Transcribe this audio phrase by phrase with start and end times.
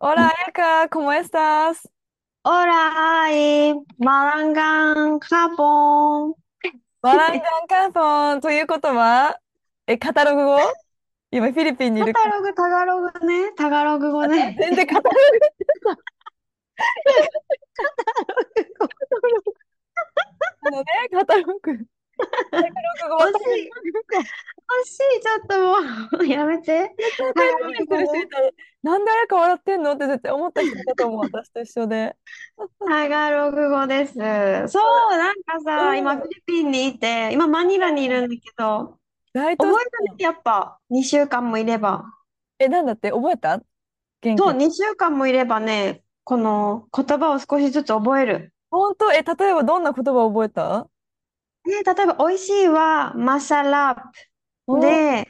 [0.00, 1.88] Hola, Ayaka, ¿cómo estás?
[2.44, 2.92] Hola,
[3.24, 6.36] ay, Marangan, Japón.
[7.00, 9.40] バランガンカンポンということは、
[9.88, 10.58] え、カタログ語
[11.32, 14.56] 今フィリピンにいるタガログ、タガログね、タガログ語ね。
[14.56, 15.18] 全然カタログ
[20.60, 21.86] あのね、カタログ。
[22.52, 23.70] 惜しい。
[24.68, 26.94] 惜しい、ちょっともうやめて。
[28.82, 29.92] なんで彩香笑ってんの？
[29.92, 32.16] って絶対思った人だと思う、私と一緒で。
[32.86, 34.14] タガログ語です。
[34.14, 34.22] そう、
[35.16, 35.94] なんかさ、う。
[35.94, 38.98] ん今フィリピンにいて、今マニラにいるんだけど、
[39.34, 39.80] 覚えたね、
[40.18, 42.04] やっぱ2週間もいれば。
[42.58, 43.10] え、なんだって？
[43.10, 43.60] 覚えた？
[44.20, 44.38] 元気？
[44.38, 48.52] そう、2週間もいればね、この言葉を少しずつ覚える。
[48.70, 49.12] 本当？
[49.12, 50.88] え、例えばどんな言葉覚えた？
[51.68, 54.10] ね、例えば、美味しいはマサラ
[54.66, 55.26] おで、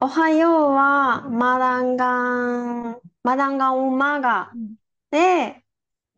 [0.00, 4.76] おはようはマダンガン、マダンガンウマガうん
[5.10, 5.64] で、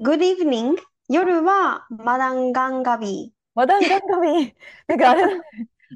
[0.01, 0.77] Good evening、
[1.09, 3.33] 夜はマダンガンガビ。
[3.55, 4.55] マダンガンガミ。
[4.87, 5.43] なんかあれだね、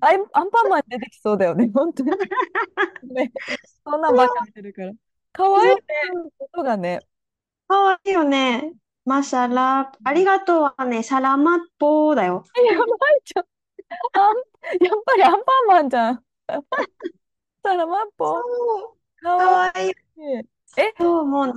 [0.00, 2.10] アイアンパンマンに出てきそうだよね、本当に。
[3.12, 3.32] ね、
[3.84, 4.92] そんなんばっか見てるから。
[5.32, 5.82] かわいいね、
[6.38, 7.00] 音がね。
[7.68, 8.72] かわいいよね。
[9.04, 12.44] マシャラ、ありがとうはね、サラマッポーだよ。
[12.56, 13.44] やばいじゃん。
[14.14, 14.36] あん、
[14.84, 16.24] やっぱりアンパンマンじゃん。
[17.62, 18.32] サラマッポ。
[18.34, 18.40] そ
[18.94, 19.90] う、かかわいわいい。
[19.90, 19.92] い。
[20.80, 21.52] え、そう、もうね、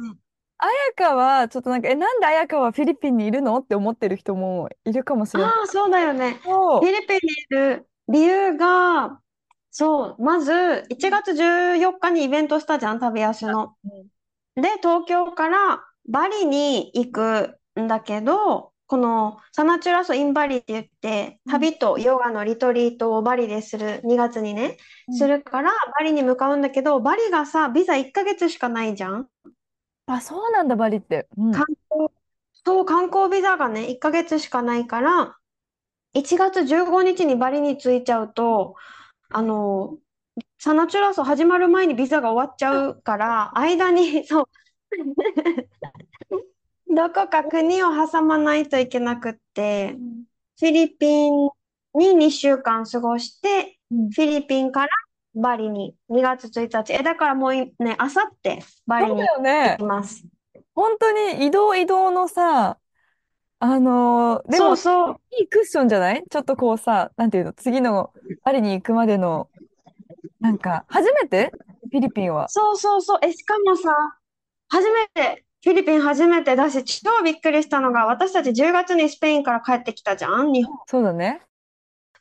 [0.57, 5.51] 彩香は、ちょっとなんか、え、なんで彩香はフィリピンにいるのって思ってる人もいるかもしれない。
[5.51, 6.39] ああ、そうだよね。
[6.43, 9.21] フィリピンにいる理由が、
[9.71, 13.75] そう、まず、1月14日にイベントしたじゃん、旅足の。
[14.55, 24.77] で、東京からバリに行くんだけど、このサナチュラソ・イン・バリって言って、うん旅とヨガのリトリートをバリでする、2月にね、
[25.07, 29.27] うんするから、バリに向かうんだけど、バリがさ、ビザ1ヶ月しかないじゃん。
[30.07, 31.27] あ、そうなんだ、バリって。
[31.37, 31.51] うん。
[31.51, 32.09] 観光、
[32.53, 35.37] そう、観光ビザがね、1ヶ月しかないから、
[36.13, 38.75] 1月15日にバリに着いちゃうと、
[39.29, 39.97] あの、
[40.59, 44.45] サナチュラソ始まる前にビザが終わっちゃうから、間に、そう、
[46.87, 49.95] どこか国を挟まないといけなくって、
[50.59, 51.49] フィリピン
[51.93, 54.89] に2週間過ごして、うんフィリピンから
[55.35, 56.93] バリに2月1日。
[56.93, 59.83] え、だからもういね、あさってバリに行き。
[59.83, 60.25] ます。
[60.73, 62.77] 本当に移動移動のさ、
[63.59, 65.21] あのーでもそうそう。
[65.39, 66.23] いいクッションじゃない？
[66.29, 68.11] ちょっとこうさ、なんていうの、次の
[68.43, 69.49] パリに行くまでの、
[70.39, 71.51] なんか、初めて？
[71.91, 72.49] フィリピンは。
[72.49, 73.19] そうそうそう。
[73.23, 73.91] え、しかもさ、
[74.75, 80.77] 初めて、フィリピン初めてだし、超びっくりしたのが、私たち10月にスペインから帰ってきたじゃん、日本。
[80.85, 81.41] そうだね。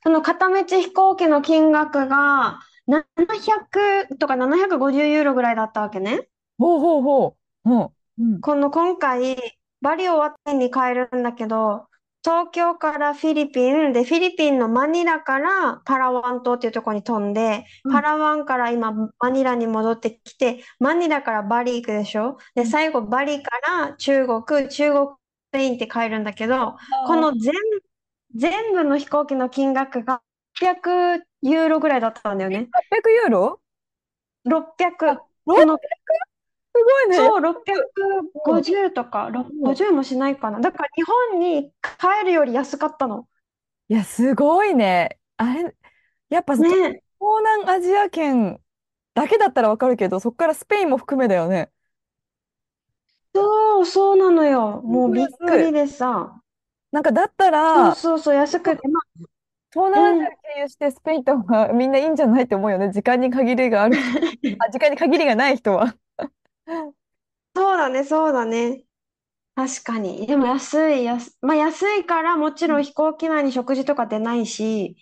[0.05, 6.29] その片道飛行機の金額が、700とか750ユーロぐらいだったわけね。
[6.57, 7.69] ほうほうほう。
[7.69, 8.23] ほう。
[8.23, 8.41] うん。
[8.41, 9.37] この今回、
[9.81, 11.89] バリ終わってに帰るんだけど、
[12.25, 17.93] 東京からフィリピンで、フィリピンのマニラからパラワン島っていうところに飛んで、うん。
[17.93, 22.39] パラワンから今マニラに戻ってきて、マニラからバリ行くでしょ？
[22.55, 26.77] で、最後バリから中国、中国、スペインって帰るんだけど、
[27.07, 27.53] この全、
[28.35, 30.23] 全部の飛行機の金額が
[30.61, 32.71] 600ユーロぐらいだったんだよね。
[32.91, 33.61] 800ユーロ
[34.47, 35.19] ？600。
[35.47, 35.83] ロこのす
[36.83, 37.33] ごいね。
[37.33, 40.61] そう、650とか、650もしないかな。
[40.61, 43.29] だから日本に帰るより安かったの。
[43.89, 45.19] いや、すごいね。
[45.37, 45.75] あれ、
[46.31, 47.03] やっぱ東ね。
[47.21, 48.61] 南アジア圏
[49.15, 51.73] だけだったらわかるけど、そこからスペインも含めだよね。
[53.35, 54.81] そう、そうなのよ。
[54.83, 56.41] もうびっくりでさ。
[56.93, 58.89] なんかだったそうら、そうそう、安くて。
[58.89, 59.01] ま
[59.73, 62.91] 東南アジア経由してスペイン行った方がみんないいんじゃないって思うよね。
[62.93, 63.97] 時間に限りがある。
[64.59, 65.97] あ、時間に限りがない人は。
[67.55, 68.85] そうだね、そうだね。
[69.57, 70.27] 確かに。
[70.27, 74.97] でも安い、安、まあ安いからもちろん飛行機内に食事とか出ないし、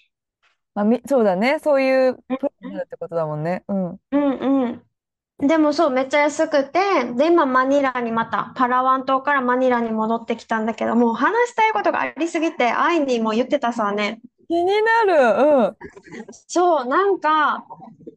[0.75, 1.59] まあ、み、そうだね。
[1.61, 3.65] そういうプランになるってことだもんね。
[3.69, 3.99] うん。
[4.11, 5.49] うんうん。
[5.49, 6.81] でもそう、めっちゃ安くて、
[7.15, 14.21] で、今マニラにまた、パラワン島からマニラに戻ってきたんだけど、もう話したいことがありすぎて、愛にも言ってたさね。
[14.49, 15.67] 気になる。
[15.67, 15.77] うん。
[16.47, 17.65] そう、なんか、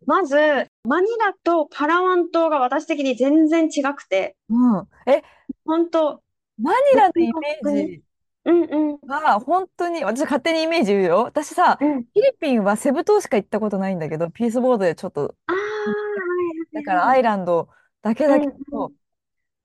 [0.06, 0.36] まず、
[0.84, 4.88] マニラとパラワン島が私的に全然違くて、うん。
[5.08, 5.24] え、
[5.66, 6.22] 本当
[6.58, 8.04] マニラのイメージ
[8.46, 11.24] うんうんは、本当に、私勝手にイメージ言うよ。
[11.24, 12.04] 私さ、うん。
[12.04, 15.36] フィリピンはセブ島しか行ったことないんだけど、ピースボードでちょっと、
[16.74, 17.08] だから。
[17.08, 17.70] アイランド
[18.02, 18.62] だけだけうんうん。
[18.72, 18.92] ど、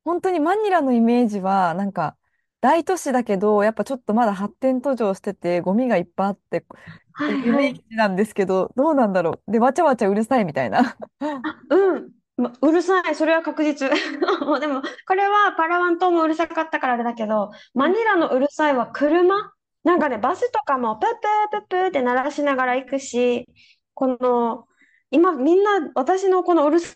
[0.04, 2.16] 本当にマニラのイメージは、なんか、
[2.60, 6.64] 大都市だけど、やっぱちょっとまだ発展途上してて、ゴミがいっぱいあって、イ
[7.12, 7.64] はいはい。
[7.64, 9.52] メージなんですけど、どうなんだろう。
[9.52, 10.96] で、わちゃわちゃうるさいみたいな。
[11.42, 12.12] あ、うん。
[12.36, 13.14] ま、うるさい。
[13.14, 13.88] それは確実。
[14.46, 19.52] もうでも、これはパラワン島もうるさかったからあれだけど、マニラのうるさいは車？
[19.84, 21.10] なんかね、バスとかもプー
[21.50, 23.46] プープープーって鳴らしながら行くし、
[23.94, 24.66] この、
[25.10, 26.94] 今みんな私のこのうるさ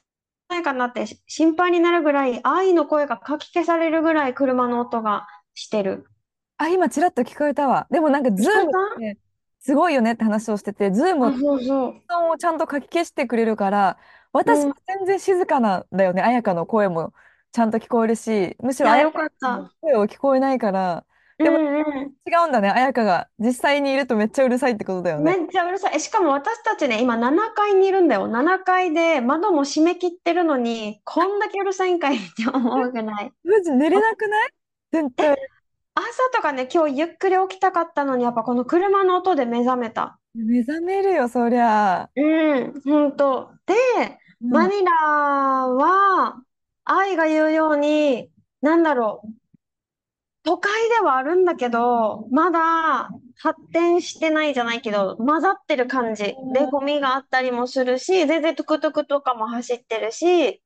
[0.59, 6.07] いかなって心配になるぐらい、愛の声がかき消されるぐらい車の音がしてる。
[6.57, 7.87] あ、今、ちらっと聞こえたわ。
[7.91, 8.75] でもなんか、ズームっ
[9.15, 9.19] て
[9.61, 12.03] すごいよねって話をしてて、ズームあ、そうそう。
[12.09, 13.99] 音をちゃんと書き消してくれるから、
[14.45, 14.55] うん。
[14.63, 16.23] い私は全然静かなんだよね。
[16.23, 17.13] 彩香の声も
[17.53, 19.75] ちゃんと聞こえるし、むしろや、彩よかっ香のた。
[19.81, 21.07] 声を聞こえないから、
[21.39, 22.71] うでもん違うんだね。
[22.71, 25.37] 彩香が実際にいるとめっちゃうるさいってことだよね。
[25.39, 25.97] めっちゃうるさい。
[25.97, 28.29] え、しかも私たちね、今7階にいるんだよ。
[28.29, 33.33] 7階で窓も閉め切ってるのに、こんだけうるさいんかいって思うぐらい。
[33.45, 34.51] マジ寝れなくない？
[34.95, 35.37] 絶対。
[35.97, 40.21] 朝とかね、今日ゆっくり起きたかったのに、やっぱこの車の音で目覚めた。
[40.35, 42.11] 目覚めるよ、そりゃ。
[42.15, 43.51] うん、ほんと。
[43.67, 43.75] で、
[44.41, 44.51] うん。
[44.51, 46.41] マニラは、
[46.85, 48.31] 愛が言うように、
[48.61, 49.29] なんだろう。
[50.45, 53.09] 都会ではあるんだけど、まだ
[53.39, 56.25] 発展してないじゃないけど、混ざってる感じ。
[56.53, 60.63] で、ゴミがあったりもするし、全然トゥクトゥクとかも走ってるし、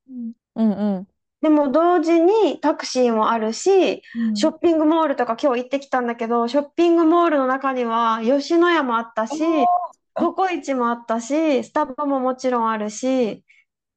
[0.55, 1.07] うんうん
[1.41, 4.35] でも同時にタクシーもあるし、うん。
[4.35, 9.65] ショッピングモールとか今日行ってきたんだけど、ショッピングモールの中には吉野家もあったおし、ー
[10.13, 13.43] ココイチもあったし、スタバももちろんあるし、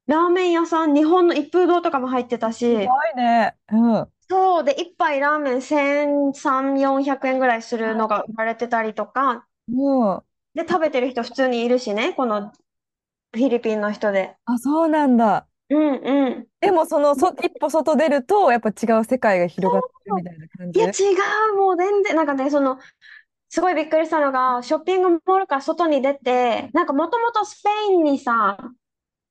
[0.07, 3.55] ラーメン屋さん、日本の一風堂とかも入ってたし、すごいね。
[3.71, 4.07] うん。
[4.29, 10.23] そうで、一杯ラーメン1300、400円ぐらいするのが売られてたりとか、も
[10.55, 12.51] う、で、食べてる人普通にいるしね、この
[13.33, 14.35] フィリピンの人で。
[14.45, 15.47] あ、そうなんだ。
[15.73, 16.47] うんうん。
[16.61, 21.03] でも、その、そ、一歩外出ると、やっぱ違う世界が広がってるみたいな感いや、じ。
[21.03, 21.13] 違
[21.51, 22.79] う、もう全然、なんかね、その、
[23.49, 28.57] すごいびっくりしたのが、ショッピングモールから外に出て、なんかもともとスペインにさ、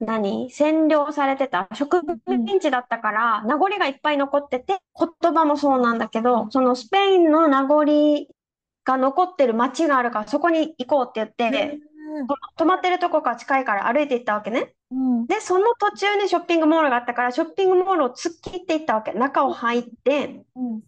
[0.00, 2.44] 何占領されてた植うん。
[2.44, 7.84] 民地だったから名残がいっぱい残ってて言葉もそうなんだけどそのスペインの名残
[8.84, 11.78] が残ってる街があるからそこに行こうって言っへ
[12.26, 14.74] てー泊まってるとこから近いから歩いて行ったわけね。
[14.90, 15.26] うん。
[15.26, 20.82] でその途中にショッピングモールがあったからショッピングモールを突っ切っていったわけ中を入ってうん。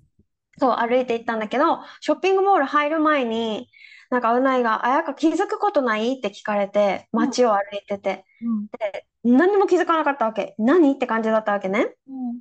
[0.58, 3.68] そう歩いて行ったんだけどショッピングモール入る前に
[4.10, 7.20] なんかうないが「あやか気づくことない?」って聞かれてうん。
[7.20, 8.24] 街を歩いてて。
[8.42, 8.66] うん。
[8.66, 10.54] で何にも気づかなかったわけ。
[10.58, 11.94] 何って感じだったわけね。
[12.08, 12.40] うん。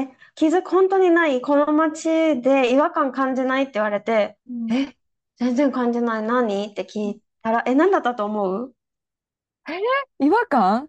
[0.00, 4.96] え、気づく、本当にないこの街で違和感感じないって言われて、うんえ、
[5.36, 6.22] 全然感じない。
[6.22, 6.66] 何？
[6.68, 8.74] って聞いたら、え、何だったと思う？
[9.68, 9.72] え？
[9.72, 10.88] ー違和感？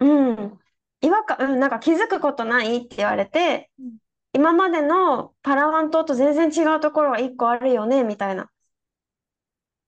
[0.00, 0.58] うん。
[1.00, 3.96] 違和感、うん、なんか気づくことないって言われて、うん
[4.36, 8.50] 今までのパラワン島と全然違うところが一個あるよね、みたいな。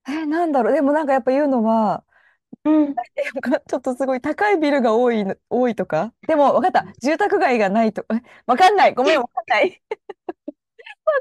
[0.06, 0.73] えーなんだろう？
[0.73, 2.05] でもなんかやっぱ言うのは、
[2.64, 2.82] うん。
[2.85, 2.94] え
[3.43, 6.13] なんかちょっとすごい高いビルが多いの、多いとか？
[6.29, 6.86] でも、わかった。
[7.03, 8.06] 住宅街がないと。
[8.08, 8.94] え、わかんない。
[8.94, 9.82] ごめん、わかんない。
[9.91, 9.96] わ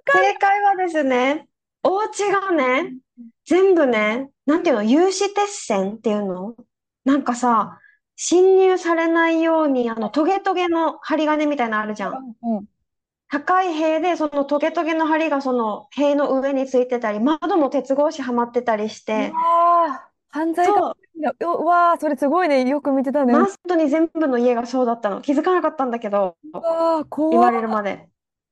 [0.05, 1.47] かん正解はですね、
[1.81, 2.93] お家がね、
[3.45, 6.55] 全部ね、なんていうの、有刺鉄線っていうの？
[7.03, 7.79] なんかさ、
[8.15, 12.35] 侵入されないように、あの、トゲトゲの針金みたいなのあるじゃん。
[12.41, 12.65] うん。
[13.27, 19.99] 高い塀で、そのトゲトゲの針がその塀の上についてたり、窓も鉄格子はまってたりしうて、わー、
[20.29, 20.95] 犯罪が、そう、
[21.59, 22.67] ううわー、それすごいね。
[22.67, 23.33] よく見てたね。
[23.33, 25.21] マストに全部の家がそうだったの。
[25.21, 27.51] 気づかなかったんだけど、うわー、言わ。
[27.51, 28.07] れるまで。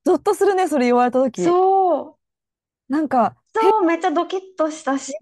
[0.06, 1.44] ゾッとするね、それ言われたとき。
[1.44, 2.18] そ
[2.90, 5.14] う、なんか、へ、そう、めっちゃドキッとしたし、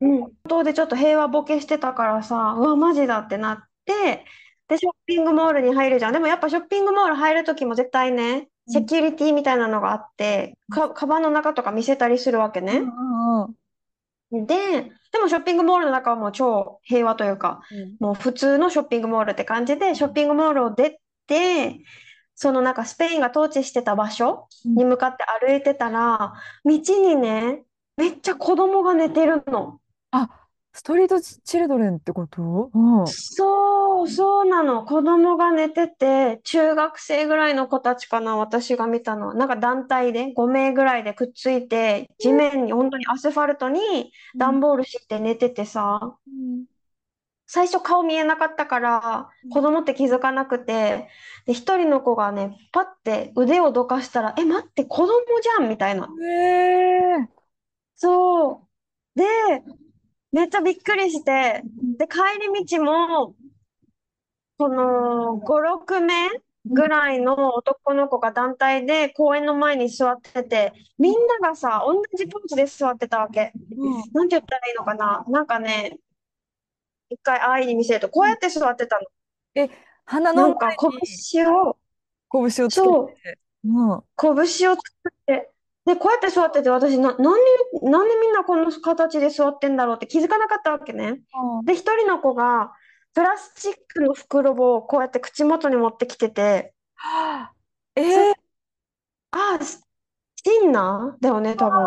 [0.00, 0.22] うん。
[0.22, 0.32] うん。
[0.44, 4.24] 東でちょっと平和ボケしてたからさ、うわ、マジだってなって、
[4.68, 6.12] で、ショッピングモールに入るじゃん。
[6.12, 8.72] でもやっぱショッピングモール入るときも絶対ね、うん。
[8.72, 12.80] セキュリティみたいなのがあって、か、カバンの中とか見せたりするわけうんね。
[14.30, 21.78] で、でもショッピングモールの中はもう超平和というか、うんもう普通のショッピングモールって感じで、ショッピングモールを出て、
[22.34, 27.64] そのなんかスペインが統治してた場所うんに向かって歩いてたら、道にね、
[27.96, 29.80] めっちゃ子供が寝てるの。
[30.10, 30.28] あ、
[30.72, 32.70] ストリートチチルドレンってこと？
[32.74, 33.06] うん。
[33.06, 34.84] そう、そうなの。
[34.84, 39.34] 子供が寝てて、中学生ぐらいの子たちかな、私が見たのは。
[39.34, 46.64] なんか団体で5名ぐらいでくっついて、地面に、本当にアスファルトにうん段ボール敷いて寝ててさ、うん
[47.46, 51.08] 最初顔見えなかったから子供って気づかなくて
[51.46, 55.10] で一人の子がねパッて腕をどかしたら「え待って子供
[55.42, 56.08] じゃん」みたいな。
[56.22, 57.28] ええ
[57.96, 58.68] そ
[59.16, 59.18] う。
[59.18, 59.24] で
[60.32, 61.62] めっちゃびっくりして
[61.98, 63.36] で帰り道も
[64.58, 66.28] その5、6名
[66.66, 73.52] ぐらいの男の子が団体で公園の前に座ってて、みんながさ、同じポーズで座ってたわけ。
[73.76, 73.92] うん。
[74.12, 75.98] なんて言ったらいいのかななんかね、
[77.10, 79.06] 一回安易に見せると、こうやって座ってたの。
[79.54, 79.68] え、
[80.04, 81.00] 鼻の前なんかに
[81.32, 81.76] 拳を、
[82.32, 83.02] 拳をつけて、そ
[83.64, 84.04] う、うん。
[84.16, 85.50] 拳を作って、
[85.84, 87.44] で、こうやって座ってて、私な、なん
[87.82, 91.20] で、なんでみんなこの形で座ってんだろうって気づかなかったわけね。
[91.64, 92.72] で、一人の子が、
[93.12, 97.52] プラスチックの袋をこうやって口元に持ってきてて、はあ、
[97.94, 98.34] えそー、
[99.30, 101.80] あ、シンナーだよね、多分。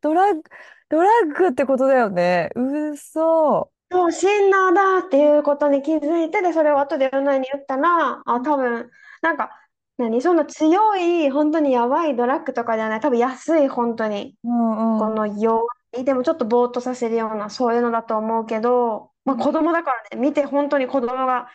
[0.00, 0.42] ドラッグ、
[0.88, 2.50] ドラッグってことだよね。
[2.54, 3.70] うそ。
[3.90, 8.90] そう、シンナーだっていうことに気づいて、で、それを後でヨナに言ったら、あ、多分、
[9.22, 9.50] なんか、
[9.96, 14.98] 何、そんな強い、本当にやばいドラッグとかではない、多分安い、本当に、うんうん。
[14.98, 15.64] この弱
[15.96, 21.48] い、でもちょっとぼーっとさせるような、そういうのだと思うけど、まあ子供だからね、見て本当に子供が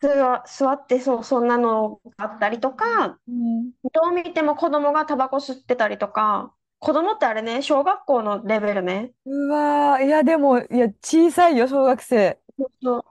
[0.00, 3.72] 座、座ってそう、そんなのがあったりとか、うん。
[3.92, 9.12] どう見ても子供がタバコ吸ってたりとか、子供ってあれね、小学校のレベルね。
[9.24, 12.40] うわー、いや、でも、いや、小さいよ、小学生。
[12.58, 13.04] そうそう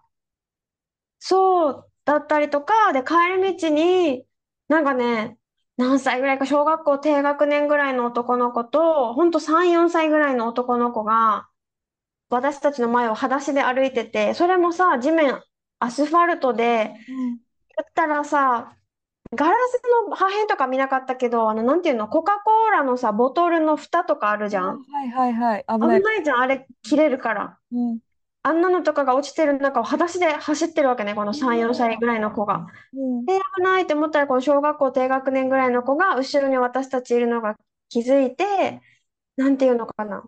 [1.20, 4.26] そうだったりとか、で、帰り道に、
[4.68, 5.38] なんかね、
[5.78, 11.50] 何歳ぐらいか、小学校低学年ぐらいの男の子と、ほんと3、4歳ぐらいの男の子が、
[12.30, 15.42] 私たちの前を裸足で歩いてて、それもさ、地面、
[15.80, 17.40] アスファルトで、うん。
[17.78, 18.78] 言ったらさ、
[19.34, 24.82] ガラスの破片とか見なかったけど、あの、なんていうの、コカ・コーラのさ、ボトルの蓋とかあるじあゃん。
[24.84, 25.66] はいはいはい。
[25.68, 26.00] 危ない。
[26.00, 27.58] 危ないじゃん、あれ、切れるから。
[27.72, 28.00] うん。
[28.44, 32.68] あんなのとかが落ちてる中を裸足で走ってるわけね、この3、4歳ぐらいの子が。
[32.94, 33.26] うん。
[33.26, 37.56] で、危ないって思ったら、この小学校低学年ぐらいの子が後ろに私たちいるのが
[37.90, 38.82] 気づいて、
[39.36, 40.24] なんていうのかな。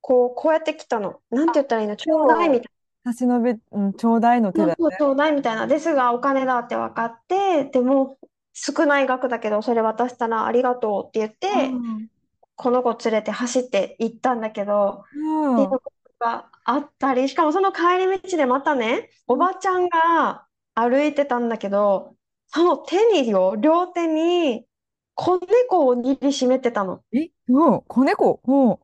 [0.00, 1.20] こう、こうやって来たの。
[1.30, 1.96] なんて言ったらいいの？
[1.96, 2.60] ちょうだいみ。
[2.60, 2.70] たい
[3.04, 4.66] 差し伸べ、うん、ちょうだいの手な。
[4.66, 4.96] だよね。
[4.98, 5.66] ちょうだいみたいな。
[5.66, 8.18] ですが、お金だって分かって、でも、
[8.52, 12.08] 少ない額だけど、それ渡したらありがとうって言っうて、ん。
[12.56, 15.04] この子連れて走って行ったんだけど、
[15.52, 15.78] っていううん。
[15.78, 22.16] ことがあったり、しかもその帰り道でまたね、おばちゃんが歩いてたんだけど、
[22.48, 24.66] その手によ、両手に
[25.14, 27.02] 子猫を握りしめてたの。
[27.12, 28.40] え、うん、子猫？
[28.44, 28.78] うん。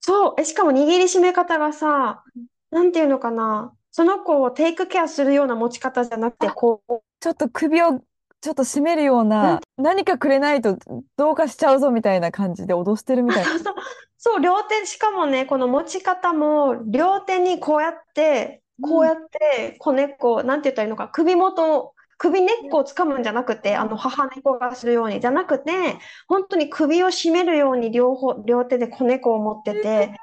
[0.00, 2.24] そう、え、しかも握りしめ方がさ、
[2.70, 8.00] なんていうのかな、その子をテイクケアするような持ち方じゃなくて、あ、こう、ちょっと首を
[8.40, 10.78] ちょっと締めるような、何かくれないと
[11.16, 13.58] どうかしちゃうぞみたいな感じで脅してるみたいな。
[13.58, 13.74] そう
[14.22, 25.98] そう、両手、しかもね、この持ち方も、両手にこうやって、こうやって子猫、なんて言ったらいいのか、首元、首根っこを掴むんじゃなくて、あの母猫がするように、じゃなくて、
[26.28, 30.14] 本当に首を絞めるように両方、両手で子猫を持ってて、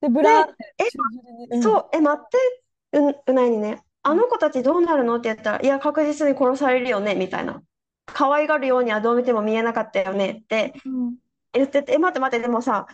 [0.00, 1.56] で、ブで、ラーってえ。
[1.56, 1.62] うん。
[1.62, 7.62] そう、え、待って、う、うないにね、あの子たちどうなるのって言ったら、いや、確実に殺されるよね、みたいな。
[8.06, 11.16] 可愛がるようにはどう見ても見えなかったよねってうん。
[11.52, 12.86] 言ってて、え、待って待って、でもさ、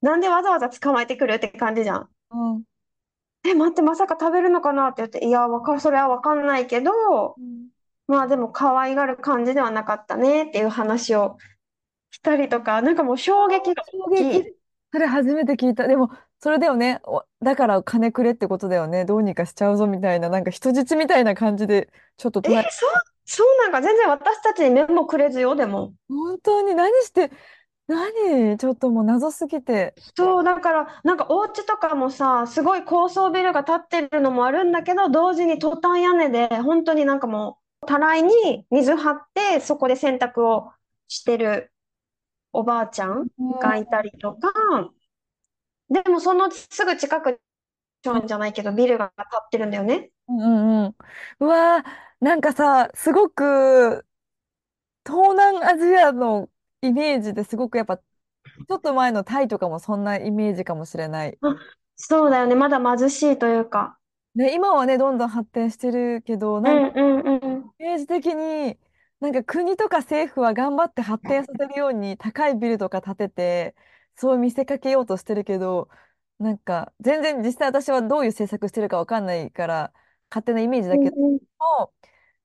[0.00, 2.08] なんでわざわざ捕まえてくるって感じじゃん。
[2.30, 2.64] うん。
[3.46, 6.90] え、待って、まさか食べるのかなって言って、いや、わか、それはわかんないけど、
[7.36, 7.68] うん
[8.06, 11.38] まあでも可愛がる感じではなかったねっていう話を
[12.10, 14.22] したりとか、なんかもう衝撃が衝撃。
[14.24, 14.54] 大きい。
[14.94, 15.88] それ初めて聞いた。
[15.88, 17.00] でも、それだよね。
[17.02, 19.04] おだから金くれってことだよね。
[19.04, 22.90] どうにかしちゃうぞみたいな、なんか人質みたいな感じで、ちょっとえ、捉え、そう、
[23.24, 25.94] そうなんか全然私たちに目もくれずよ、でも。
[26.08, 27.32] 本当に何して、
[27.88, 28.56] 何？
[28.56, 29.96] ちょっともう謎すぎて。
[30.16, 40.70] そう、だから、なんかお家とかもさ、すごい高層ビルが建ってるのもあるんだけど、同時にトタン屋根で、本当になんかもう、たらいに水張って、そこで洗濯を
[41.08, 41.72] してる
[42.54, 44.50] おばあちゃんうんがいたりとか、
[45.90, 47.40] でもそのすぐ近く
[48.26, 50.10] じゃないけど、ビルが建ってるんだよね。
[50.28, 50.96] うんうん
[51.40, 54.06] うわー、なんかさ、すごく
[55.04, 56.48] 東南アジアの
[56.80, 61.38] イメージですごくやっぱ、ちょっと前のタイとかもそんなイメージかもしれない。
[61.42, 61.56] あ、
[61.96, 62.54] そうだよね。
[62.54, 63.98] まだ貧しいというか。
[64.34, 67.72] ね、今はね、どんどん発展してるけど、なんかうんうんうん。
[67.78, 68.78] イメージ的に、
[69.20, 73.76] なんか国とか政府は頑張って発展させるように高いビルとか建てて、
[74.16, 75.88] そう見せかけようとしてるけど、
[76.38, 79.92] なんか全然実際私はどういう政策してるかわかんないから、
[80.30, 81.16] 勝手なイメージだけど、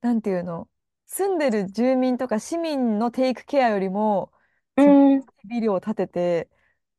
[0.02, 0.70] なんていうの、
[1.08, 4.32] 住んでる住民とか市民のテイクケアよりも、
[4.76, 6.50] うそのんうんビルを建てて、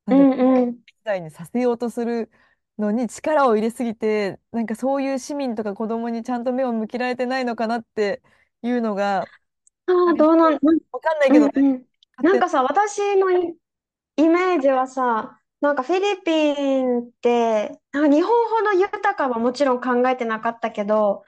[0.06, 0.80] なんかうんうん。
[0.86, 2.30] 時代にさせようとする。
[2.78, 8.22] のに力を入れすぎて、なんかそういう市民とか子供にちゃんと目を向けられてないのかなって
[8.62, 9.30] いうのが
[9.90, 10.14] ああ。
[10.14, 11.86] どうなん、なんわかんないけどね、うんうん。
[12.16, 13.56] 勝手なんかさ、私のイ
[14.16, 16.32] イメージはさ、なんかフィリピ
[16.82, 21.24] ンって、なんか日本ほど豊かはもちろん考えてなかったけど、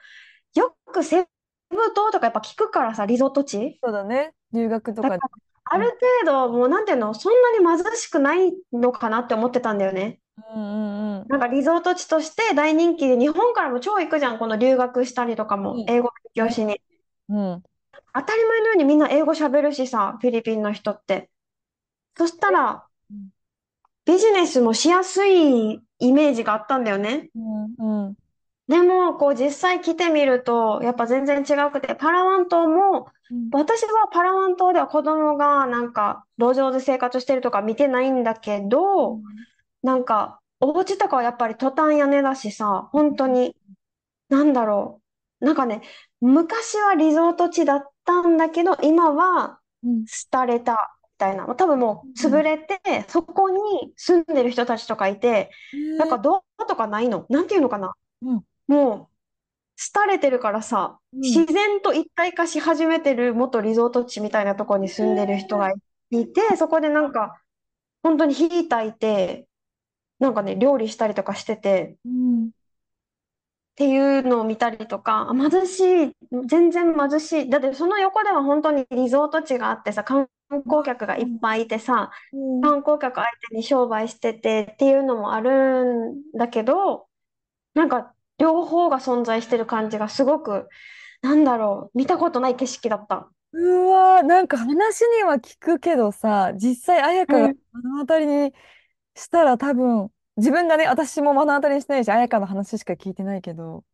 [0.55, 1.27] よくセ
[1.69, 3.79] ブ島とかやっぱ聞くからさ、リゾート地。
[3.83, 5.09] そうだね、留学とか。
[5.09, 5.31] だから、
[5.65, 5.91] あるうん
[6.25, 10.19] 程度、もうなんていうの、そんなに貧しくないのかなって思ってたんだよね。
[10.53, 15.85] うんうんなんかリゾート地として大人気で、日本からも超行くじゃん、この留学したりとかも、うん。
[15.87, 16.81] 英語勉強ね、しに。
[17.29, 17.63] うん。
[18.13, 21.29] 当たり前のようにみんな英語喋るしさ、フィリピンの人って。
[22.15, 23.29] そしたら、うん
[24.05, 27.29] ビジネスもしやすいイメージがあったんだよね。
[27.79, 28.15] うんうん
[28.67, 39.23] でも、こう実際来てみると、やっぱ全然違くて、パラワン島も、うん私はパラワン島では子供がなんか路上で生活してるとか見てないんだけど、うん
[39.81, 43.55] なんかお家とかはやっぱりトタン屋根だしさ、本当に、
[44.29, 45.01] なんだろ
[45.41, 45.45] う。
[45.45, 45.81] なんかね、
[46.21, 50.05] 昔はリゾート地だったんだけど、今はうん。
[50.31, 51.45] 廃れたみたいな。
[51.55, 52.33] 多分もううん。
[52.33, 55.51] 潰れて、そこに住んでる人たちとかいて、
[55.97, 57.25] なんえーか道路とかないの？
[57.29, 57.93] なんていうのかな？
[58.21, 58.43] うん。
[58.67, 61.19] もう、廃れてるからさ、うん。
[61.21, 65.71] 自然と一体化し始めてる元リゾート地みたいなところに住んでる人が
[66.11, 67.41] いて、そこでなんか、
[68.03, 69.47] 本当に火焚いて、
[70.19, 72.51] なんかね、料理したりとかしてて、うん
[73.73, 76.15] っていうのを見たりとか、あ貧しい、
[76.47, 77.49] 全然貧しい。
[77.49, 80.29] だってその横では本当にリゾート地があってさ、観
[80.65, 87.07] 光客がいっぱいいてさ、うん観光客相手に商売しててっていうのもあるんだけど、
[87.75, 90.69] なんか両方が存在してる感じがすごく、
[91.21, 93.31] なんだろう、見たことない景色だった。
[93.51, 98.53] うわー、なんか話には聞くけどさ、実際彩香がうん、目の当たりに
[99.15, 103.85] したら多分、自分がね、私も目の当たりにしてないし、彩香の話しか聞いてないけど、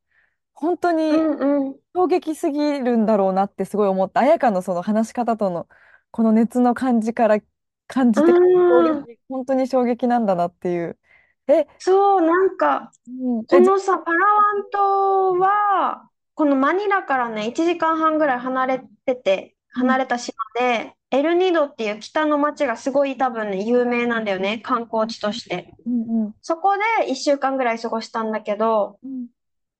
[0.53, 1.79] 本当うにん、うん。
[1.95, 4.21] 衝撃すぎるんだろうなってすごい思った。
[4.21, 5.69] 彩香のその話し方との、
[6.11, 7.39] この熱の感じから
[7.87, 8.33] 感うじて、
[8.67, 10.99] 衝ん、撃、本当に衝撃なんだなっていう。
[11.47, 25.73] え、そう、なんか、うん、え、じこのさ、パラワン島は、このマニラからね、1時間半ぐらい離れてて、うん離れた島で、エルニドっていう北の町がすごい多分ね、有名なんだよね、観光地として。
[25.85, 29.27] うんうんそこで1週間ぐらい過ごしたんだけど、うん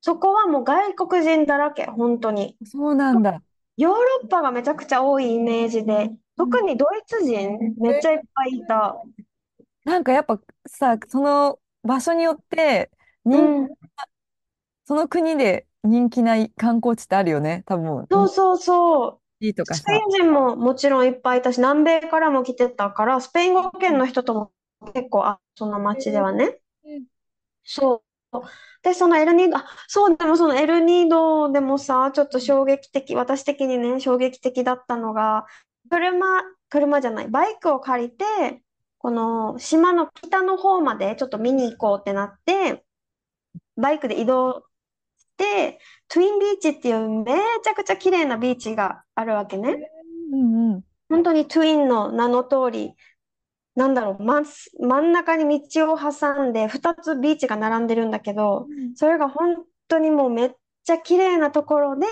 [0.02, 2.56] そこはもう外国人だらけ、本当に。
[2.64, 3.42] そうなんだ。
[3.76, 8.96] ヨーロッパがめちゃくちゃ多いイメージで、うん特にドイツ人めっちゃいっぱいいた。
[9.84, 12.90] なんかやっぱさ、その場所によって
[13.26, 13.68] う人、ん、
[14.86, 17.62] その国で人気な観光地ってあるよね。
[17.66, 19.19] 多分、日そうそうそう。
[19.40, 20.06] 本とかスペイさ。
[20.06, 24.52] ン人ももちろんいっぱいいたし、南米からも来てたから、スペイン語圏の人とも
[24.94, 26.60] 結構、あ、その町ではね。
[26.84, 27.06] うん
[27.64, 28.38] そう。
[28.82, 35.46] で、そのエルニード、あ、そう、でもそのエルニードでもさ、ちょっと衝撃的、私的にね、衝撃的だったのが、
[35.90, 36.26] 車、
[36.68, 38.24] 車じゃない、バイクを借りて、
[38.98, 42.84] この島の北の方までちょっと見に行こうってなって、
[43.76, 44.64] バイクで移動
[46.08, 49.90] ツインビーチっていうめちゃくちゃ綺麗なビーチがあるわけね。
[50.32, 50.84] うんうん。
[51.08, 52.94] 本当にツインの名の通り、
[53.74, 54.42] なんだろう、ま、
[54.80, 60.50] 真ん中に道を挟んで2つビーチが並んでるんだけど、それが本当にもうめっ
[60.84, 62.06] ちゃ綺麗なところで、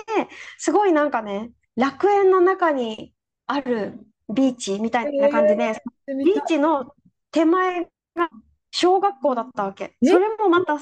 [0.57, 3.13] すごいなんかね、楽園の中に
[3.45, 3.99] ある
[4.33, 6.93] ビーチみたいな感じで、ビーチの
[7.31, 7.83] 手前
[8.15, 8.29] が
[8.71, 9.95] 小学校だったわけ。
[10.01, 10.07] え？
[10.07, 10.79] それもまた、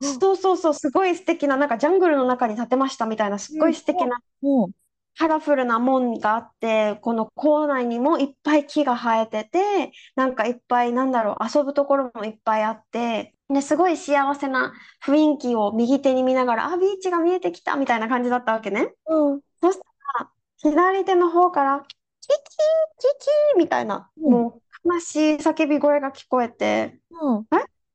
[0.00, 4.70] そうそうそう、すごい素敵な、なんかジャングルの中に建てましたみたいな、すっごい素敵なも
[5.18, 18.92] カラフルな門があって、この校内にもいっぱい木が生えてて、なんかいっぱい、なんだろう、遊ぶところもいっぱいあって、で、すごい幸せな雰囲気を右手に見ながら、あ、ビーチが見えてきたみたいな感じだったわけね。
[19.06, 19.40] う、うん。
[19.62, 19.84] そした
[20.24, 21.80] ら、左手の方から、
[22.20, 24.32] キキキキみたいな、うん。
[24.32, 27.46] もう悲しい叫び声が聞こえて、うん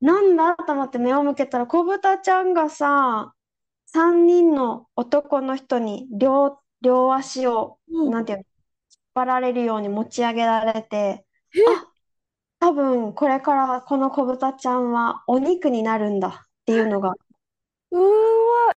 [0.02, 3.34] なんだと思って目を向けたら、子豚ちゃんがさ、
[3.86, 8.12] 3人の男の人に両、両足を、うん。
[8.12, 8.48] なんていうの、引っ
[9.14, 11.26] 張られるように持ち上げられて、え？
[11.78, 11.88] あ、
[12.60, 17.14] 多分これからこの子豚ちゃんはお肉になるんだっていうのが、
[17.92, 18.08] うーわ、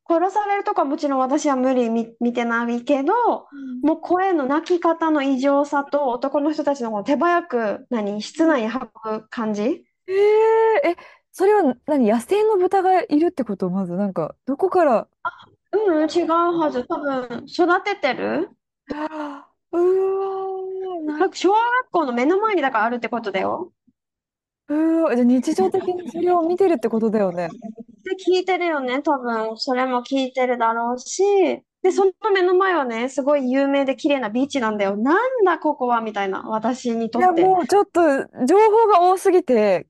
[0.09, 3.15] 殺されるとかもちろん私は無理見、見てないけど、
[3.83, 8.89] もう声の鳴き方の異常さと男の人たちのこの手早く何室内に運
[9.21, 9.85] ぶ感じ？
[10.07, 10.97] えー、え、
[11.33, 13.71] それは何野生の豚がいるってこと？
[13.71, 15.09] まず、なんか、どこから、
[15.73, 16.85] うん、違うはず。
[16.85, 18.51] 多分育ててる？
[18.93, 23.73] あーうわー、な、小学校の目の前にだからあるってことだよ。
[24.69, 27.49] うー、じゃあ日常的にそれを見てるってことだよね？
[28.05, 29.57] で、聞いてるよね、多分。
[29.57, 31.23] それも聞いてるだろうし。
[31.83, 34.97] で、その目の前はね、すごい有名で綺麗なビーチなんだよ。
[34.97, 36.01] なんだここは？
[36.01, 37.43] みたいな、私にいや、とって。
[37.43, 38.01] もうちょっと
[38.47, 39.85] 情報が多すぎて、なん、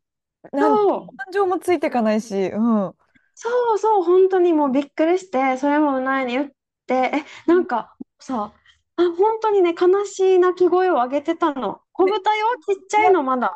[0.52, 2.94] そう、感情もついていかないし、うん。
[3.34, 6.50] そうそう、本当にもうびっくりして、それもないに言っ
[6.86, 7.10] て、え、
[7.46, 8.52] なんかさ、
[8.96, 11.80] あ、本当にね、悲しい泣き声を上げてたの。
[11.92, 13.52] 小豚よ、ちっちゃいのまだ。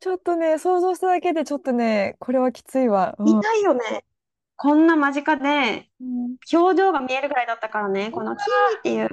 [0.00, 3.14] ちょっとね、想像しただけでちょっとね、これはきついわ。
[3.18, 3.28] うん。
[3.28, 4.04] 痛いよね。
[4.56, 9.08] こんな間近で、うん表情が見えるぐらいだったからね、このキーっていう。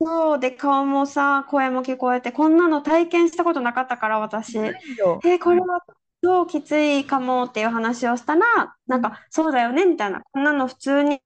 [0.00, 4.56] そうで、顔もさ、声も聞こえて、こんなの体験したことなかったから、私。
[4.84, 5.20] いいよ。
[5.24, 5.80] え、これは
[6.20, 10.20] どうきついかもっていう話をしたら、なんうんか、そうだよね、みたいな。
[10.32, 11.20] こんなの普通に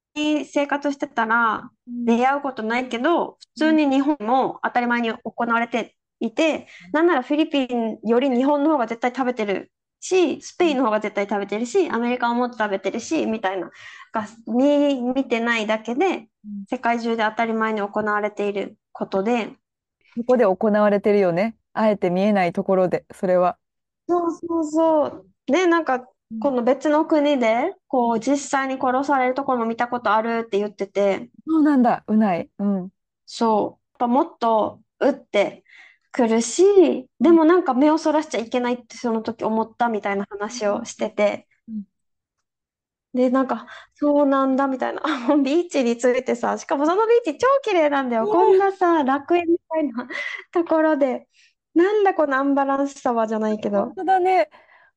[0.45, 9.71] 生活してたら、うん出会うことないけど、普うん通に日本も当たり前に行われていて、なんならフィリピンより日本の方が絶対食べてる
[10.01, 13.69] し、スペインの方が絶対食べてるし、アメリカはもっと食べてるし、みたいな。
[14.13, 19.55] が見、見てないだけで、うん世界中で当たり前に行われていることで、
[20.15, 21.57] そこで行われてるよね。
[21.73, 23.57] あえて見えないところで、それは。
[24.07, 25.31] そうそうそう。
[25.47, 32.49] で、なんか、うんこの別の国で、こう、実際に殺されるところも見たことあるって言ってて、そうなんだ、うない。
[32.59, 32.91] うん。
[33.25, 33.87] そう。
[33.93, 35.63] やっぱもっと打って
[36.11, 36.63] くるし、
[37.19, 41.83] でもなんか目をそらしちゃいけないってその時思ったみたいな話をしてて、うん
[43.13, 45.01] で、なんか、そうなんだみたいな。
[45.27, 48.25] もうビーチについてさ、しかもそのビーチ超綺麗なんだよ。
[48.27, 50.07] こんなさ、楽園みたいな
[50.51, 51.27] ところで、
[51.73, 53.85] なんだこのアンバランスさはじゃないけど。
[53.85, 54.49] 本当だね。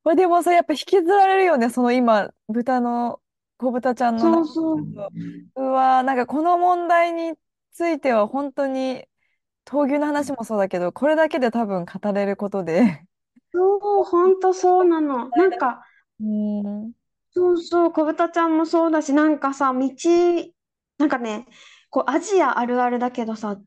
[0.05, 1.70] まあ、でもさ、やっぱ引きずられるよね。
[1.70, 3.20] その今、豚の、
[3.59, 4.94] 子豚ちゃんのそう中そう。
[4.94, 5.12] だと。
[5.57, 7.35] うわー、なんかこの問題に
[7.72, 9.05] ついては本当に、
[9.64, 13.07] 闘牛の話もそうだけど、これだけで多分語れることで。
[13.53, 15.31] そう、ほんとそうなの。
[15.35, 15.85] なんか、
[16.20, 16.94] うん。
[17.31, 19.88] そうそう、小豚ちゃんもそうだし、なんかさ、道、
[20.98, 21.46] なんかね、
[21.90, 23.61] こう、アジアあるあるだけどさ、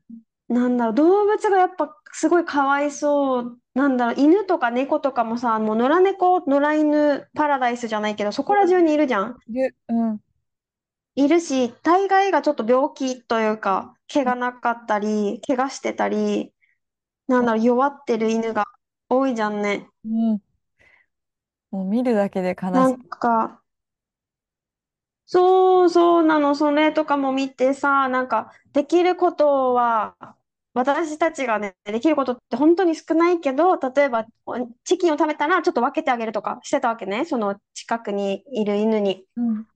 [0.48, 3.58] なんだろう、動物がやっぱすごいかわいそう。
[3.74, 9.38] なんだろう、犬とか猫とかもさ、もう野良猫、野良犬パラダイスじゃないけど、そこら中にいるじゃん。
[9.48, 10.20] いるうん。
[11.16, 16.52] いるし、大概がちょっと病気というか、毛がなかったり、怪我してたり、
[17.28, 18.66] なんだろう、弱ってる犬が
[19.10, 19.90] 多いじゃんね。
[20.04, 20.40] うん。
[21.70, 22.88] もう見るだけで悲しい。
[22.88, 23.62] なんか、
[25.26, 30.16] そうそうなの、それとかも見てさ、なんか、できることは、
[30.72, 34.26] 私たちがね、できることって本当に少ないけど、例えば、
[34.84, 39.26] チキンを食べたらちょっと分けてあげるとかしてたわけね、その近くにいる犬に。
[39.36, 39.66] うん。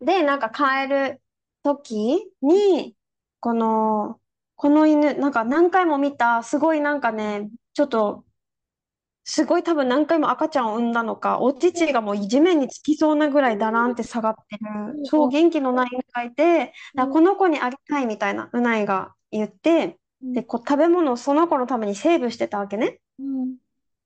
[0.00, 1.22] で、なんか帰る
[1.62, 2.96] 時に、
[3.42, 4.20] この、
[4.54, 8.24] この犬、なんか何回も見た、すごいなんかね、ちょっと、
[9.24, 23.00] すごい多分何回も赤ちゃんを産んだのか、お乳がもう地面につきそうなぐらいだらんって下がってる、そう元気のない犬がいて、だからこの子にあげたいみたいな、うないが言って、で、こう食べ物をその子のためにセーブしてたわけね。
[23.18, 23.56] うん。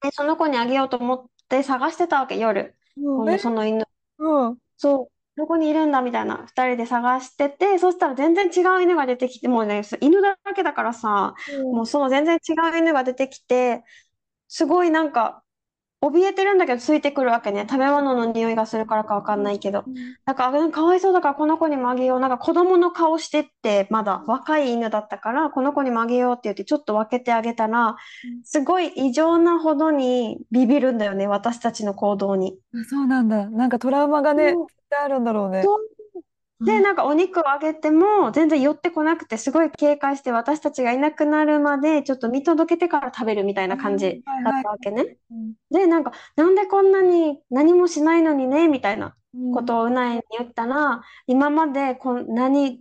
[0.03, 2.75] で、その子にあげようと思って探してたわけ、夜。
[2.97, 3.87] この、その犬。
[4.19, 4.59] うん。
[4.77, 13.85] そう、どこにいるんだみたいな、二人で探してて、そしたら全然違う犬が出てきて、もうね、犬だらけだからさ、うんもうその全然違う犬が出てきて、
[14.49, 15.43] すごいなんか、
[16.03, 17.67] 怯えてるんだけどついてくるわけね。
[17.69, 19.83] 食べ物の匂いがするからかわかんないけど。
[19.87, 19.95] うん
[20.27, 22.21] だから、うんかわいそうだからこの子にもあげよう。
[22.21, 27.97] なんか子供の顔してって、まだ若い犬だったから、この子にもあげようって言ってちょっと分けてあげたら、
[28.45, 32.59] すごい異常なほどにビビるんだよね、私たちの行動に。
[32.75, 33.49] あそうなんだ。
[33.51, 35.63] なんかトラウマがね、そう絶対あるんだろうね。
[35.63, 44.63] で、うんなんかお肉をあげても全然寄ってこなくて、すごい警戒して私たちがいなくなるまでちょっと見届けてから食べるみたいな感じだっ。
[44.63, 45.19] たわけね。
[45.31, 49.17] うんで、なんか、なんでこんなに何もしないのにね、みたいな
[49.53, 52.81] こうんとをうないに言ったら、今までこん何、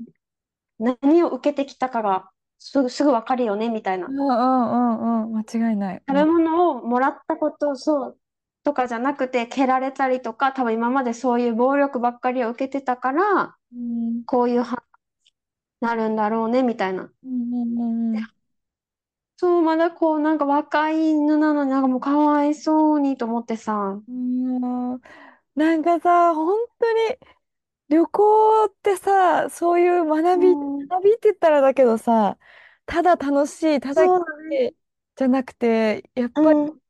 [0.80, 4.08] 何を受けてきたかがすぐ、すぐわかるよね、みたいな。
[4.08, 5.45] うんうんうんうん。
[5.45, 6.04] 間違いない。
[6.08, 8.17] 食べ物をもらったこと、そう、
[8.65, 17.12] とかじゃなくて、蹴られたりとか、多分今までそういう暴力ばっかりを受けてたから、うんこういう反応になるんだろうね、みたいな。
[17.23, 18.28] うん
[19.38, 24.01] そう、まだこう、なんか若い犬なのになんかもうかわいそうにと思ってさ。
[24.08, 25.01] うんうん
[25.56, 27.17] なんかさ、本当に
[27.89, 32.39] 旅行ってさ、そういう学うび、ん、学びって言ったらだけどさ、
[32.88, 34.56] ただ楽しい、ただ綺そうだね。
[34.62, 34.75] 麗
[35.17, 36.82] じゃなくて、やっぱりうん、う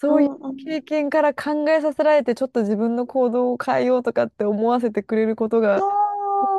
[0.00, 0.56] そういうん、うん。
[0.56, 5.84] 経験から考えさせられて、ちょっと自分の行動を変えようとかって思わせてくれることがあっ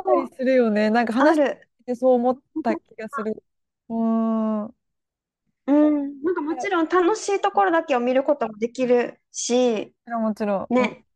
[0.06, 0.90] たりそう、するよね。
[0.90, 1.68] なんか話しある。
[1.80, 3.42] ててそう思った気がする。
[3.88, 4.76] うーん。
[5.66, 6.22] うん。
[6.22, 10.68] なんかもちろん楽しいところだけを見ることもできるし、もちろん、もちろん。
[10.70, 11.06] ね、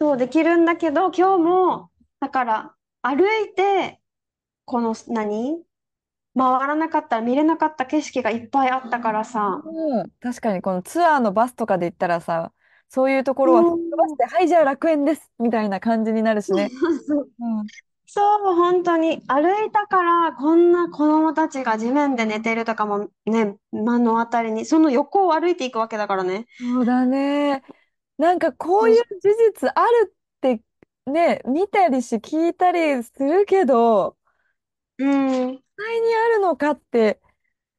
[0.00, 4.00] そうできるんだけど、今日も、だから歩いて、
[4.66, 5.64] この何
[6.36, 9.62] 回らなかったら見れなかった景色がいっぱいあったからさ。
[9.64, 12.52] うん、確かにこのツアーのバスとかで行ったらさ、
[12.88, 16.70] そういうとこうろは飛ばしはい、じゃあ楽園ですみたいな感じになるしね。
[17.08, 17.66] うん。
[18.06, 26.46] そう、本当に歩いたからこんな子供たちが地面で寝てるとかもね、目の当たりに、その横を歩いていくわけだからね。
[26.58, 27.62] そうだね。
[28.18, 29.28] なんかこういう事
[29.62, 30.62] 実あるって
[31.06, 34.16] ね、見たりし聞いたりするけど、
[34.98, 35.04] う。
[35.04, 35.64] うん。
[35.78, 37.20] 実際にあるのかって、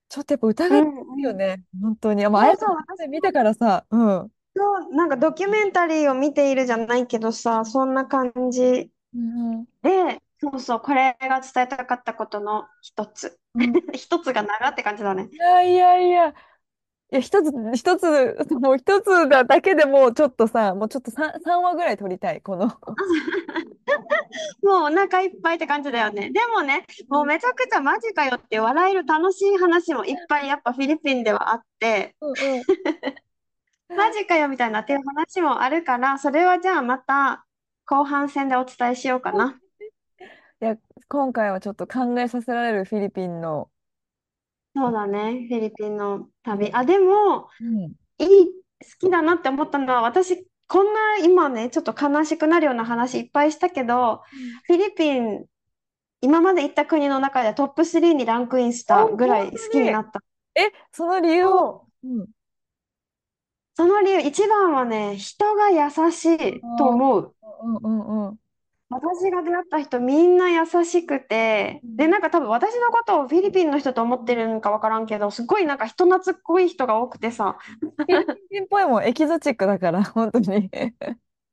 [0.10, 1.38] ちょっとやっぱう疑ってるよんうん。
[1.38, 1.66] ね。
[1.82, 2.28] 本当に。
[2.30, 4.32] まあ、あやかそうそう、私で見たからさ、うん。
[4.56, 9.68] もなんかドキュメンタリーを見ているじゃないけどさ、そんな感じうんうん。
[9.84, 13.40] で、そうそう、これが伝えたかったことの一つ。
[13.56, 15.30] うん 一つが長って感じだね。
[15.32, 16.34] いやいやいや、
[17.12, 18.06] いや、一つ、一つ、
[18.60, 22.68] もう一つだだけでもうちょっとさ、もうちょっと 3, 三話ぐらい撮りたい、この。
[24.64, 26.32] もうお腹いっぱいって感じだよね。
[26.32, 32.36] でもね、もうめちゃくちゃマジかよって笑える楽しい話もいっぱいやっぱフィリピンではあって、うんうん。
[33.96, 37.46] マジかよみたいなっていう話もあるから、それはじゃあまた
[37.86, 39.60] 後半戦でお伝えしようかな。
[40.62, 40.76] いや、
[41.08, 43.70] 今回はちょっと考えさせられるフィリピンの、
[44.76, 46.72] そうだね、フィリピンの旅。
[46.74, 47.96] あ、でも、うん。
[48.20, 55.46] いい、好きだなって思ったのは、私、こんな今ね、ちょっと悲しくなるような話いっぱいしたけど、うんフィリピン、
[56.22, 59.58] 今まで行った国の中でトップ3にランクインしたお、ぐらい好。
[59.72, 60.24] きになった。
[60.56, 62.08] え、その理由はそう。
[62.08, 62.28] うん。
[63.76, 67.36] その理由、一番はね、人が優しいとあ思う。
[67.44, 68.40] ーうんうんうん
[68.98, 72.12] 私が出会った人みんな優しくて、で、うん。
[72.12, 80.72] なんか多分私のことをフィリピンの人と思ってるんかわからんけど、すごいなんか人懐っこい人が多くてさ、フィリピン人っぽいもん、エキゾチックだから、 本当に。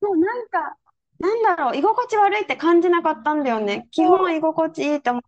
[0.01, 0.77] もうなんか、
[1.19, 3.89] なんだろう、居心地悪いって感じなかったんだよね。
[3.91, 5.23] 基本居心地いいと思っ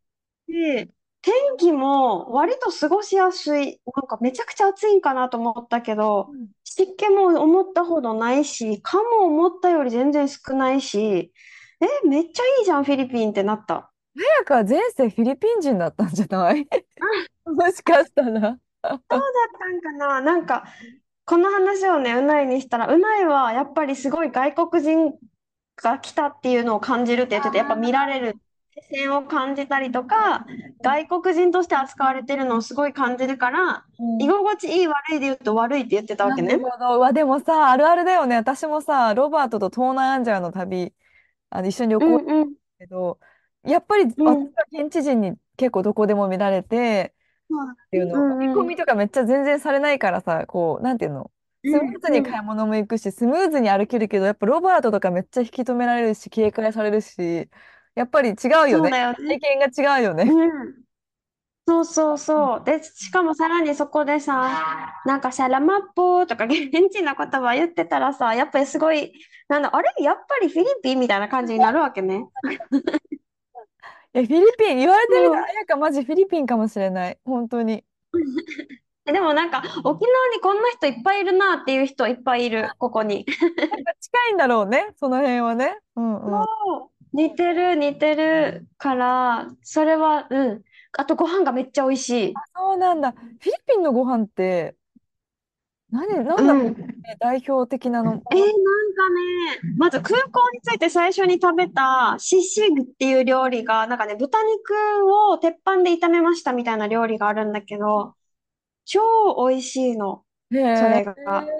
[0.48, 0.90] て、
[1.22, 3.80] 天気も割と過ごしやすい。
[3.96, 11.32] なんかめちゃくちゃ暑いんかなと思ったけど、うん湿気も思ったほどないし、蚊も思ったより全然少ないし、
[11.84, 13.90] え、めっちゃいいじゃん、フィリピンってなった。
[14.16, 16.66] 早川前世フィリピン人だったんじゃない？
[17.46, 18.30] もしかしたら。
[18.30, 18.58] なんか
[19.98, 20.64] な、なんか、
[21.24, 25.14] この話をね、うないにしたら、うないはやっぱりすごい外国人
[25.76, 28.36] が来たっていうのを感じるって言ってて、やっぱ見られる
[28.90, 30.46] 視線を感じたりとか、
[30.82, 33.84] 外国人として扱われてるのをすごい感じるから、
[34.20, 34.42] 居うん。
[34.44, 36.56] 心地いい悪いで言うと悪いって言ってたわなけね。
[36.56, 36.98] るほど。
[36.98, 38.36] うわ、でもさ、あるあるだよね。
[38.36, 40.92] 私もさ、ロバートと東南アジアの旅、
[41.54, 43.20] あの、一緒に旅う行したんうんけど、
[43.64, 44.50] やっぱりうん。
[44.50, 47.14] 私は現地人に結構どこでも見られて、
[47.50, 48.74] そうだっていうの、追い込んうん。
[48.74, 51.32] みとかめっちゃ全然されないからさ、こう、なんていうの、
[51.64, 52.34] うスムーズにんうん。
[52.34, 57.50] 買い物も行くし、スムーズに歩けるけど、やっぱロバートとかめっちゃ引き止められるし、警戒されるし、
[57.94, 58.34] やっぱり違
[58.66, 58.90] うよそうね。
[58.90, 59.18] だよね。
[59.28, 59.66] 経験が
[59.98, 60.24] 違うよね。
[60.24, 60.83] うん。
[61.66, 62.64] そうそううんそう。
[62.64, 69.12] で、しかもさらにそこでさ、なんかサラマッポとか現地の言葉言ってたらさ、やっぱりすごい、
[69.48, 69.90] なんだ、あれ？
[70.02, 72.26] やっぱりフィリピンみたいな感じになるわけね。
[74.14, 75.34] いや、フィリピン、言われてみたら、そう。
[75.36, 77.18] あやかマジフィリピンかもしれない。
[77.24, 77.84] 本当に。
[79.06, 83.24] え でもなんか、沖縄にこんな人いっぱいいるなっていう人いっぱいいる、ここに。
[83.24, 85.78] 近いんだろうね、その辺はね。
[85.96, 86.34] うんうん。
[86.34, 87.16] あ、そう。
[87.16, 90.64] 似てる、似てるから、それは、うん。
[90.98, 92.42] あとご飯がめっちゃ美味しい。
[92.54, 93.12] そうなんだ。
[93.12, 94.76] フィリピンのご飯って、
[95.90, 96.74] 何、なうんだろん。
[96.74, 98.22] うね、代表的なの。
[98.30, 104.74] えー、なんかね、まず空港に着いて最初に食べたシッシグっていう料理が、なんかね、豚肉
[105.30, 108.16] を鉄板で炒めましたみたいな料理があるんだけど、
[108.84, 109.00] 超
[109.48, 111.08] 美味しいの、へそれえ。
[111.24, 111.54] が。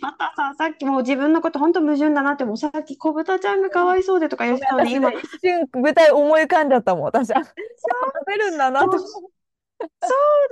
[0.00, 7.30] またさ、さっきもう自分のこと本当矛盾だなって、もうさっき小豚ちゃんがかわいそうでとか言ってたのに、今、一瞬舞台思い浮かんじゃったもん、私。
[7.32, 7.52] あ、やっぱ
[8.20, 8.98] 食べるんだなと。
[8.98, 9.22] そう、
[9.80, 9.88] だ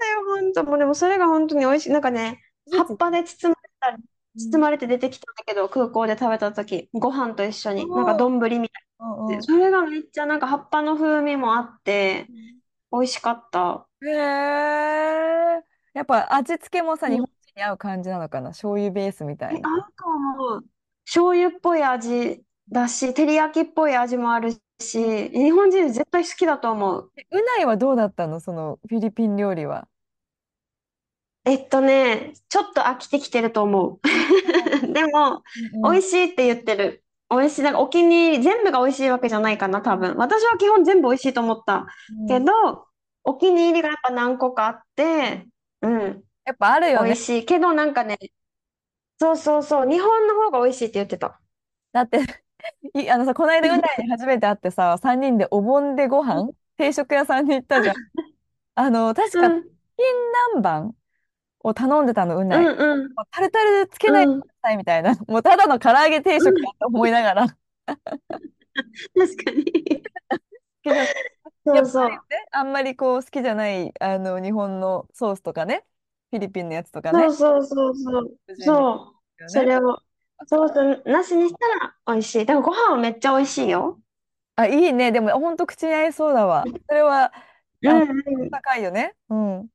[0.08, 0.64] よ、本当。
[0.64, 1.90] もうでもそれが本当に美味しい。
[1.90, 2.40] なんかね、
[2.72, 2.96] 葉っ。
[2.96, 4.04] ぱで包まれた、うん
[4.36, 8.68] 包まれて出てきたんだけど、空港で食べた時、ご飯と一緒に、なんか丼みたいで、
[8.98, 12.26] うんうんそれがめっちゃなんか葉っぱの風味もあって、
[12.90, 13.86] 美味しかった。
[14.04, 15.64] へえ。
[15.92, 18.50] やっぱ味付けもさ、日本に合う感じなのかな。
[18.50, 19.68] 醤油ベースみたえ、いな。
[19.68, 20.64] 合うと思う。
[21.04, 27.12] 醤油っぽい味だし、照り焼きっぽい味もあるし、日本人絶対好きだと思う。
[27.16, 28.40] えうないはどうだったの？
[28.40, 29.88] そのフィリピン料理は。
[31.44, 34.00] えっとね、ちょっと飽きてきてると思う。
[34.92, 37.04] でも、うんうん美味しいって言ってる。
[37.30, 37.62] 美味しい。
[37.62, 40.16] なんかお気に入り、全部が美味しいわけじゃないかな、多分。
[40.16, 41.86] 私は基本全部美味しいと思った。
[42.08, 42.86] うんけど、
[43.24, 45.46] お気に入りがやっぱ何個かあって、
[45.82, 46.24] うん。
[46.44, 47.08] やっぱあるよね。
[47.08, 47.44] 美味しい。
[47.44, 48.18] けどなんかね、
[49.18, 51.40] そうそうそう、日本の方が美味しいって言ってた。
[51.92, 52.18] だって
[52.94, 57.96] いあのさ、この間、うないに初めて会ってさ、3人でお盆でご飯定食屋さんに行ったじゃん。
[58.76, 59.64] あの、確か、チうん、
[59.98, 60.16] キン
[60.58, 60.94] 南蛮
[61.60, 62.66] を頼んでたの、ううない。
[62.74, 64.42] ん、うん、もうタルタルつけないでうん。
[64.42, 65.16] くださいみたいな。
[65.28, 67.48] もうただの唐揚げ定食だと思いながら。
[67.48, 67.54] 好
[69.14, 69.64] 確かに。
[70.82, 71.08] きじゃや
[71.64, 72.10] そうそう。
[72.16, 75.84] っぱりね、あんまりこう好きじゃないあの日本のソースとかね、
[76.34, 78.56] フィリピンのやつとかね、そうそうそうそう。
[78.56, 79.14] そ
[79.46, 79.48] う。
[79.50, 79.98] それを、
[80.46, 82.46] ソースなしにしたら美味しい。
[82.46, 84.00] でもご飯はめっちゃ美味しいよ。
[84.56, 85.12] あ、いいね。
[85.12, 86.64] でも、ほんと口に合いそうだわ。
[86.88, 87.32] それは、
[87.84, 88.50] あ、うんうん。
[88.50, 89.14] 高いよね。
[89.28, 89.68] うん。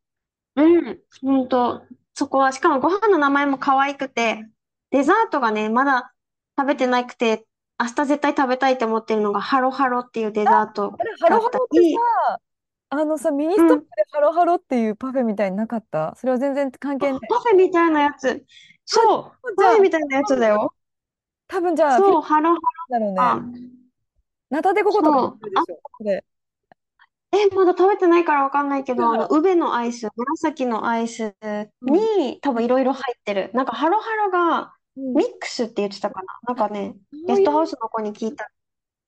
[0.55, 0.99] うん。
[1.21, 1.85] ほんと。
[2.13, 4.45] そこは、しかもご飯の名前も可愛くて、
[4.91, 6.13] デザートがね、まだ
[6.57, 7.45] 食べてなくて、
[7.79, 12.39] 明日絶対食べたいと思ってるのが、ハロハロっていうデザートあれ、ハロハロってり、さ、
[12.91, 13.67] あのさ、ミニスうん。
[13.67, 16.15] トップでハロハロっていうパフェみたいになかった？
[16.15, 17.19] それは全然関係ない。
[17.29, 18.43] パフェみたいなやつ。
[18.85, 19.49] そう。
[19.51, 20.73] じパフェみたいなやつだよ。
[21.47, 23.41] 多分じゃあ、フィリピそう、ハロハンだろうロ。
[23.51, 23.69] ね。
[24.49, 25.39] ナタデココとかもそう。
[25.55, 25.79] あ、でしょ。
[25.83, 26.23] これ。
[27.31, 31.33] え、まだ食べてないからわかんないけど、あの、うウベのアイス、紫のアイスん。
[31.81, 33.51] に多分いろいろ入ってる。
[33.53, 35.13] なんかハロハロがうん。
[35.13, 36.25] ミックスって言ってたかな。
[36.47, 36.95] なんかね、
[37.27, 38.49] ゲストハウスの子に聞いた。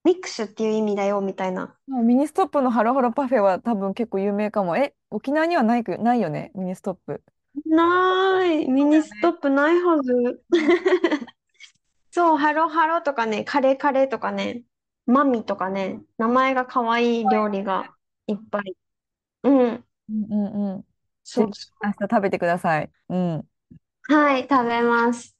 [0.04, 1.76] ミックスっていう意味だよ、みたいな。
[1.92, 4.78] あミニストップのハロハロパフェは多分結構有名かも。
[4.78, 7.24] え、沖縄にはないく、ないよね、ミニストップ。
[7.66, 8.68] ない。
[8.68, 9.02] ミニ。
[9.02, 10.42] ストップないはず。
[12.12, 14.64] そう、ハロハロとかね、カレーカレーとかね、
[15.06, 17.96] マミとかね、名前が可愛い料理が
[18.28, 18.76] いっぱい。
[19.44, 20.82] うん、うんうんうん。
[20.82, 20.92] ぜひ
[21.24, 22.92] そうそ明日食べてください。
[23.10, 23.36] うん。
[23.38, 23.46] う。
[24.14, 25.38] はい、食べます。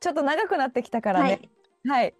[0.00, 1.40] ちょっと長くなってきたからね。
[1.84, 2.02] はい。
[2.02, 2.14] はい。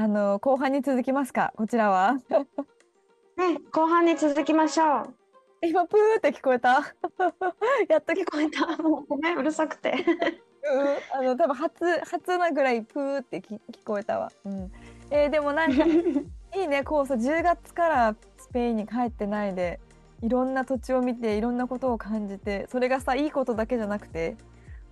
[0.00, 2.14] あの、後半に続きますか、こちらは。
[2.14, 5.14] ね、後半に続きましょう。
[5.60, 6.94] 今、プーって聞こえた。
[7.86, 8.82] やっと聞こえた。
[8.82, 9.90] もうごめん、うるさくて。
[9.90, 14.32] えうん、あの、多分初、初なぐらいプーってき聞こえたわ。
[14.46, 14.72] うん。
[15.10, 15.84] えーでもなんか、
[16.56, 19.80] いいね、こうさ、10月からスペインに帰ってないで、
[20.22, 24.38] いろんな土地を見て、いろんなことを感じて、それがさ、いいことだけじゃなくて、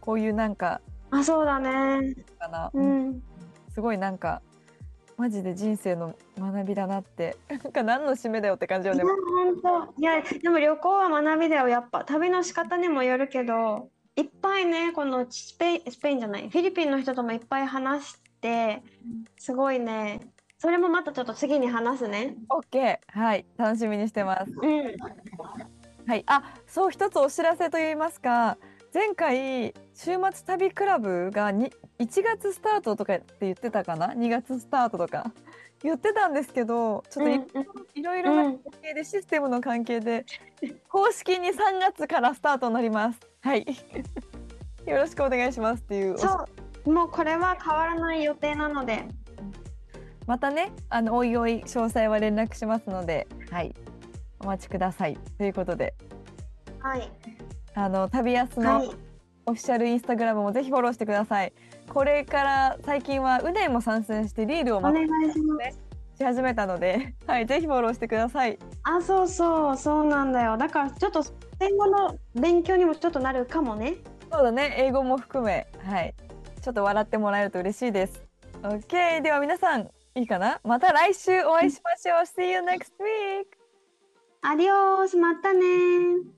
[0.02, 2.14] こういうなんか、あ、そうだね。
[2.38, 3.22] かな、ううんん。
[3.70, 4.42] すごいなんか、
[5.18, 9.02] マジで人生の学びだなって、なんか何の締めだよって感じよね。
[9.02, 9.12] いや、
[9.62, 10.00] 本当。
[10.00, 12.04] いや、でも旅行は学びだよ、やっぱ。
[12.04, 18.81] 旅の仕方にもよるけど、いっぱいね、このスペイン、スペインじゃない、フィリピンの人ともいっぱい話して、
[19.38, 20.20] すごいね。
[20.57, 22.37] それもまたちょっと次に話すね。
[22.48, 24.52] オッケー、はい、楽しみにしてます。
[24.52, 24.96] うん。
[26.07, 28.57] はい、あ、そう一つお知らせといいますか、
[28.98, 35.32] 前回週末旅クラブがに1月スタートとかって言ってたかな、2月スタートとか。
[35.84, 37.61] 言ってたんですけど、ちょっと
[37.94, 40.26] い,、ろいろな関係でシステムの関係で
[40.88, 43.20] 公式に3月からスタートになります。
[43.40, 43.64] はい。
[44.84, 46.18] よろしくお願いしますっていう。
[46.18, 46.46] そ
[46.84, 49.06] う、もうこれは変わらない予定なので、
[50.26, 53.72] またね、あのおいおい詳細は連絡しますので、はい、
[54.40, 55.16] お待ちください。
[55.38, 55.94] ということで、
[56.80, 57.08] はい。
[57.78, 58.90] あの旅安の、はい。
[59.46, 61.52] オフィシャルインスタグラムもぜひフォローしてください。
[61.88, 65.78] これから最近はうねも参戦してリールをま願いします。
[66.18, 68.58] し始めたので、はい、ぜひフォローしてください。
[68.82, 70.58] あ、そうそう、そうなんだよ。
[70.58, 73.94] だからちょっとスペイン語の勉強にもちょっとなるかもね。
[74.30, 76.14] そうだね、英語も含め、はい、
[76.60, 78.20] ちょっと笑ってもらえると嬉しいです。
[78.62, 80.60] OK、では皆さん、いいかな？
[80.64, 82.26] また来週お会いしましょう。
[82.26, 83.46] See you next week!
[84.42, 86.38] アディオース、またねー。